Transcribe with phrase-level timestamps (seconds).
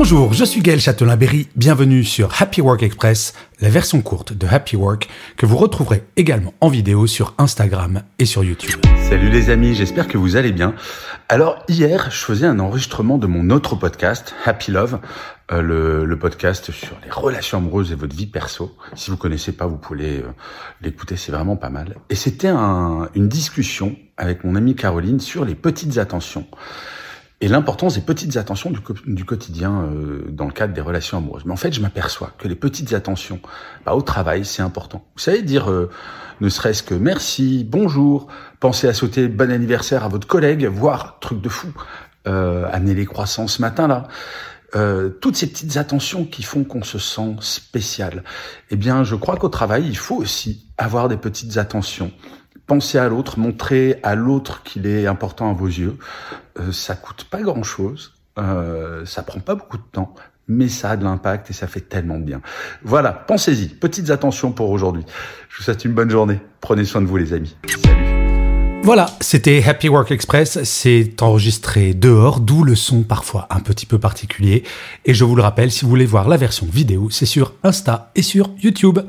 [0.00, 4.76] Bonjour, je suis Gaël Châtelain-Berry, bienvenue sur Happy Work Express, la version courte de Happy
[4.76, 8.80] Work que vous retrouverez également en vidéo sur Instagram et sur YouTube.
[9.08, 10.76] Salut les amis, j'espère que vous allez bien.
[11.28, 15.00] Alors hier, je faisais un enregistrement de mon autre podcast, Happy Love,
[15.50, 18.76] euh, le, podcast sur les relations amoureuses et votre vie perso.
[18.94, 20.28] Si vous connaissez pas, vous pouvez euh,
[20.80, 21.96] l'écouter, c'est vraiment pas mal.
[22.08, 26.46] Et c'était un, une discussion avec mon amie Caroline sur les petites attentions
[27.40, 28.72] et l'importance des petites attentions
[29.06, 31.44] du, quotidien euh, dans le cadre des relations amoureuses.
[31.44, 33.40] Mais en fait, je m'aperçois que les petites attentions
[33.86, 35.04] bah, au travail, c'est important.
[35.14, 35.88] Vous savez, dire euh,
[36.40, 38.28] ne serait-ce que merci, bonjour,
[38.60, 41.68] pensez à sauter bon anniversaire à votre collègue, voire, truc de fou,
[42.26, 44.08] euh, amener les croissants ce matin-là.
[44.76, 48.22] Euh, toutes ces petites attentions qui font qu'on se sent spécial.
[48.70, 52.12] Eh bien, je crois qu'au travail, il faut aussi avoir des petites attentions
[52.68, 55.96] penser à l'autre, montrer à l'autre qu'il est important à vos yeux,
[56.60, 60.14] euh, ça coûte pas grand chose, euh, ça prend pas beaucoup de temps,
[60.46, 62.40] mais ça a de l'impact et ça fait tellement de bien.
[62.84, 63.68] Voilà, pensez-y.
[63.68, 65.04] Petites attentions pour aujourd'hui.
[65.48, 66.40] Je vous souhaite une bonne journée.
[66.60, 67.56] Prenez soin de vous, les amis.
[67.66, 68.18] Salut.
[68.82, 70.62] Voilà, c'était Happy Work Express.
[70.64, 74.62] C'est enregistré dehors, d'où le son parfois un petit peu particulier.
[75.04, 78.10] Et je vous le rappelle, si vous voulez voir la version vidéo, c'est sur Insta
[78.14, 79.00] et sur YouTube.